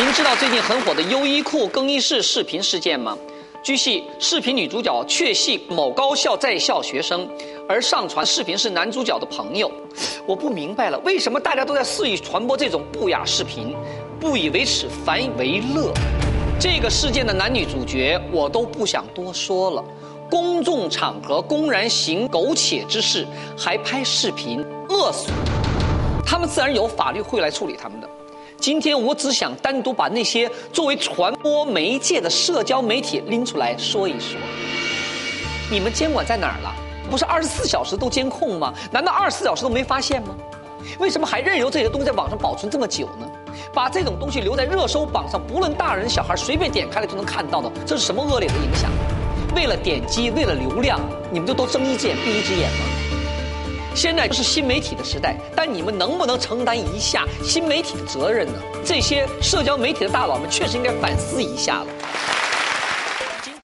[0.00, 3.18] 您知道最近很火的优衣库更衣室视频事件吗？
[3.64, 7.28] 据悉，视频女主角确系某高校在校学生，
[7.68, 9.68] 而上传视频是男主角的朋友。
[10.24, 13.74] 我不明白了，为什么大家都在肆意传播这种不雅视频？
[14.20, 15.92] 不以为耻，反以为乐。
[16.60, 19.84] 这个事件的男女主角我都不想多说了。
[20.30, 23.26] 公众场合公然行苟且之事，
[23.56, 25.32] 还拍视频，恶俗。
[26.24, 28.08] 他们自然有法律会来处理他们的。
[28.60, 34.36] 今天我只想单独把那些作为传播媒介的社交媒体拎出来说一说。
[35.70, 36.74] 你们监管在哪儿了？
[37.08, 38.74] 不是二十四小时都监控吗？
[38.90, 40.34] 难道二十四小时都没发现吗？
[40.98, 43.30] 为什么还任由这些东西在网上保存这么久呢？
[43.72, 48.90] 把这种东西留在热搜榜上，不论大人小孩，随便点开了就能看到的，这是什么恶劣的影响？
[49.54, 50.98] 为了点击，为了流量，
[51.30, 52.97] 你们就都睁一只眼闭一只眼吗？
[53.94, 58.54] 现在是新媒体的时代，但你们能不能承担一下新媒体的责任呢？
[58.84, 61.86] 这些社交媒体的大佬们确实应该反思一下了。